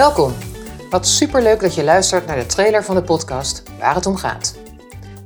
Welkom. 0.00 0.34
Wat 0.90 1.06
superleuk 1.06 1.60
dat 1.60 1.74
je 1.74 1.84
luistert 1.84 2.26
naar 2.26 2.36
de 2.36 2.46
trailer 2.46 2.84
van 2.84 2.94
de 2.94 3.02
podcast 3.02 3.62
Waar 3.78 3.94
het 3.94 4.06
om 4.06 4.16
gaat. 4.16 4.54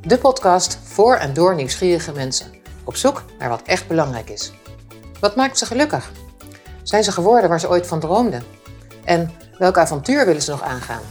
De 0.00 0.18
podcast 0.18 0.78
voor 0.82 1.16
en 1.16 1.34
door 1.34 1.54
nieuwsgierige 1.54 2.12
mensen. 2.12 2.52
Op 2.84 2.96
zoek 2.96 3.24
naar 3.38 3.48
wat 3.48 3.62
echt 3.62 3.88
belangrijk 3.88 4.30
is. 4.30 4.52
Wat 5.20 5.36
maakt 5.36 5.58
ze 5.58 5.66
gelukkig? 5.66 6.12
Zijn 6.82 7.04
ze 7.04 7.12
geworden 7.12 7.48
waar 7.48 7.60
ze 7.60 7.68
ooit 7.68 7.86
van 7.86 8.00
droomden? 8.00 8.44
En 9.04 9.30
welk 9.58 9.78
avontuur 9.78 10.26
willen 10.26 10.42
ze 10.42 10.50
nog 10.50 10.62
aangaan? 10.62 11.02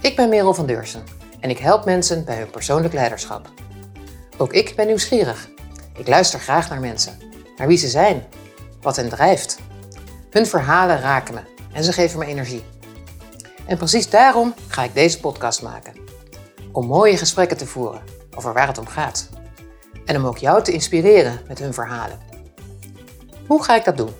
Ik 0.00 0.16
ben 0.16 0.28
Merel 0.28 0.54
van 0.54 0.66
Deursen 0.66 1.04
en 1.40 1.50
ik 1.50 1.58
help 1.58 1.84
mensen 1.84 2.24
bij 2.24 2.36
hun 2.36 2.50
persoonlijk 2.50 2.94
leiderschap. 2.94 3.48
Ook 4.36 4.52
ik 4.52 4.76
ben 4.76 4.86
nieuwsgierig. 4.86 5.48
Ik 5.96 6.08
luister 6.08 6.40
graag 6.40 6.68
naar 6.68 6.80
mensen, 6.80 7.18
naar 7.56 7.66
wie 7.66 7.78
ze 7.78 7.88
zijn, 7.88 8.24
wat 8.80 8.96
hen 8.96 9.08
drijft. 9.08 9.58
Hun 10.30 10.46
verhalen 10.46 11.00
raken 11.00 11.34
me 11.34 11.55
en 11.76 11.84
ze 11.84 11.92
geven 11.92 12.18
me 12.18 12.26
energie. 12.26 12.62
En 13.66 13.76
precies 13.76 14.10
daarom 14.10 14.54
ga 14.68 14.84
ik 14.84 14.94
deze 14.94 15.20
podcast 15.20 15.62
maken. 15.62 15.92
Om 16.72 16.86
mooie 16.86 17.16
gesprekken 17.16 17.56
te 17.56 17.66
voeren 17.66 18.02
over 18.36 18.52
waar 18.52 18.66
het 18.66 18.78
om 18.78 18.86
gaat. 18.86 19.28
En 20.04 20.16
om 20.16 20.26
ook 20.26 20.38
jou 20.38 20.62
te 20.62 20.72
inspireren 20.72 21.40
met 21.48 21.58
hun 21.58 21.74
verhalen. 21.74 22.18
Hoe 23.46 23.64
ga 23.64 23.76
ik 23.76 23.84
dat 23.84 23.96
doen? 23.96 24.10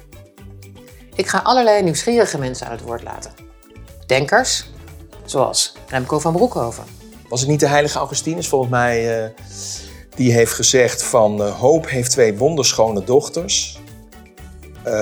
Ik 1.14 1.26
ga 1.26 1.38
allerlei 1.38 1.82
nieuwsgierige 1.82 2.38
mensen 2.38 2.66
aan 2.66 2.72
het 2.72 2.80
woord 2.80 3.02
laten. 3.02 3.32
Denkers, 4.06 4.70
zoals 5.24 5.76
Remco 5.88 6.18
van 6.18 6.32
Broekhoven. 6.32 6.84
Was 7.28 7.40
het 7.40 7.48
niet 7.48 7.60
de 7.60 7.68
heilige 7.68 7.98
Augustinus 7.98 8.48
volgens 8.48 8.70
mij? 8.70 9.24
Uh, 9.24 9.30
die 10.14 10.32
heeft 10.32 10.52
gezegd 10.52 11.02
van 11.02 11.40
uh, 11.40 11.60
hoop 11.60 11.88
heeft 11.88 12.10
twee 12.10 12.36
wonderschone 12.36 13.04
dochters. 13.04 13.80
Uh, 14.78 14.92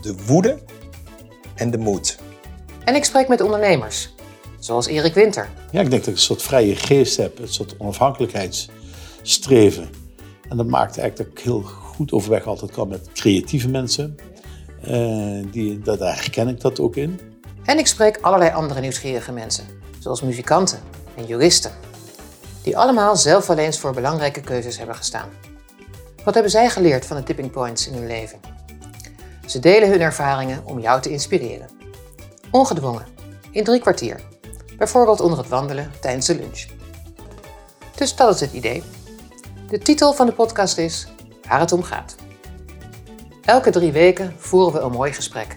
de 0.00 0.14
woede 0.26 0.58
en 1.62 1.70
de 1.70 1.78
moed. 1.78 2.18
En 2.84 2.94
ik 2.94 3.04
spreek 3.04 3.28
met 3.28 3.40
ondernemers, 3.40 4.14
zoals 4.58 4.86
Erik 4.86 5.14
Winter. 5.14 5.48
Ja, 5.70 5.80
ik 5.80 5.90
denk 5.90 6.04
dat 6.04 6.06
ik 6.06 6.14
een 6.14 6.18
soort 6.18 6.42
vrije 6.42 6.76
geest 6.76 7.16
heb, 7.16 7.38
een 7.38 7.48
soort 7.48 7.74
onafhankelijkheidsstreven. 7.78 9.90
En 10.48 10.56
dat 10.56 10.66
maakt 10.66 10.98
eigenlijk 10.98 11.16
dat 11.16 11.26
ik 11.26 11.38
heel 11.44 11.62
goed 11.62 12.12
overweg 12.12 12.46
altijd 12.46 12.70
kan 12.70 12.88
met 12.88 13.12
creatieve 13.12 13.68
mensen. 13.68 14.16
Uh, 14.88 15.44
die, 15.50 15.78
dat, 15.78 15.98
daar 15.98 16.14
herken 16.14 16.48
ik 16.48 16.60
dat 16.60 16.80
ook 16.80 16.96
in. 16.96 17.20
En 17.64 17.78
ik 17.78 17.86
spreek 17.86 18.18
allerlei 18.20 18.52
andere 18.52 18.80
nieuwsgierige 18.80 19.32
mensen, 19.32 19.64
zoals 19.98 20.22
muzikanten 20.22 20.78
en 21.14 21.26
juristen. 21.26 21.72
Die 22.62 22.78
allemaal 22.78 23.16
zelf 23.16 23.46
wel 23.46 23.58
eens 23.58 23.78
voor 23.78 23.94
belangrijke 23.94 24.40
keuzes 24.40 24.78
hebben 24.78 24.96
gestaan. 24.96 25.28
Wat 26.24 26.34
hebben 26.34 26.52
zij 26.52 26.70
geleerd 26.70 27.06
van 27.06 27.16
de 27.16 27.22
tipping 27.22 27.50
points 27.50 27.86
in 27.86 27.94
hun 27.94 28.06
leven? 28.06 28.51
Ze 29.46 29.58
delen 29.58 29.88
hun 29.88 30.00
ervaringen 30.00 30.64
om 30.64 30.80
jou 30.80 31.00
te 31.00 31.10
inspireren. 31.10 31.68
Ongedwongen, 32.50 33.06
in 33.50 33.64
drie 33.64 33.80
kwartier. 33.80 34.20
Bijvoorbeeld 34.78 35.20
onder 35.20 35.38
het 35.38 35.48
wandelen 35.48 35.92
tijdens 36.00 36.26
de 36.26 36.34
lunch. 36.34 36.66
Dus 37.94 38.16
dat 38.16 38.34
is 38.34 38.40
het 38.40 38.52
idee. 38.52 38.82
De 39.68 39.78
titel 39.78 40.12
van 40.12 40.26
de 40.26 40.32
podcast 40.32 40.78
is 40.78 41.06
Waar 41.48 41.60
het 41.60 41.72
om 41.72 41.82
gaat. 41.82 42.14
Elke 43.44 43.70
drie 43.70 43.92
weken 43.92 44.34
voeren 44.38 44.72
we 44.72 44.78
een 44.78 44.92
mooi 44.92 45.12
gesprek. 45.12 45.56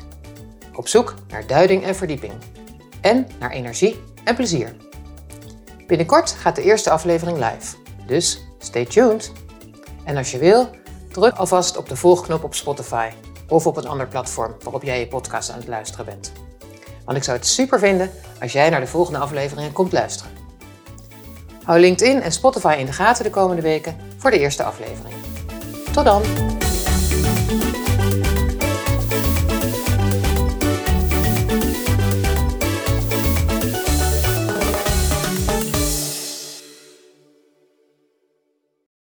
Op 0.73 0.87
zoek 0.87 1.13
naar 1.27 1.47
duiding 1.47 1.83
en 1.83 1.95
verdieping. 1.95 2.33
En 3.01 3.27
naar 3.39 3.51
energie 3.51 4.03
en 4.23 4.35
plezier. 4.35 4.75
Binnenkort 5.87 6.31
gaat 6.31 6.55
de 6.55 6.61
eerste 6.63 6.89
aflevering 6.89 7.37
live. 7.37 7.75
Dus 8.07 8.47
stay 8.59 8.85
tuned. 8.85 9.31
En 10.03 10.17
als 10.17 10.31
je 10.31 10.37
wil, 10.37 10.69
druk 11.11 11.35
alvast 11.35 11.77
op 11.77 11.89
de 11.89 11.95
volgknop 11.95 12.43
op 12.43 12.55
Spotify 12.55 13.09
of 13.47 13.67
op 13.67 13.77
een 13.77 13.87
ander 13.87 14.07
platform 14.07 14.55
waarop 14.63 14.83
jij 14.83 14.99
je 14.99 15.07
podcast 15.07 15.51
aan 15.51 15.57
het 15.57 15.67
luisteren 15.67 16.05
bent. 16.05 16.31
Want 17.05 17.17
ik 17.17 17.23
zou 17.23 17.37
het 17.37 17.45
super 17.45 17.79
vinden 17.79 18.11
als 18.41 18.51
jij 18.51 18.69
naar 18.69 18.79
de 18.79 18.87
volgende 18.87 19.19
afleveringen 19.19 19.71
komt 19.71 19.91
luisteren. 19.91 20.31
Hou 21.63 21.79
LinkedIn 21.79 22.21
en 22.21 22.31
Spotify 22.31 22.75
in 22.79 22.85
de 22.85 22.93
gaten 22.93 23.23
de 23.23 23.29
komende 23.29 23.61
weken 23.61 23.95
voor 24.17 24.31
de 24.31 24.39
eerste 24.39 24.63
aflevering. 24.63 25.15
Tot 25.91 26.05
dan! 26.05 26.21